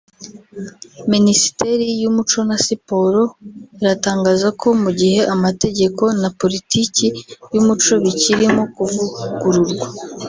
Minisiteri 1.11 1.85
y’Umuco 2.01 2.39
na 2.49 2.57
Siporo 2.65 3.21
iratangaza 3.81 4.47
ko 4.59 4.67
mu 4.81 4.89
gihe 4.99 5.19
amategeko 5.33 6.03
na 6.21 6.29
politiki 6.41 7.05
y’umuco 7.53 7.91
bikirimo 8.03 8.61
kuvugururwa 8.75 9.85